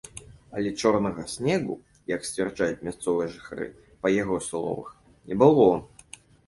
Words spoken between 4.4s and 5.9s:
словах, не было.